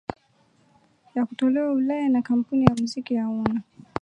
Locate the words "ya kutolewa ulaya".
1.15-2.09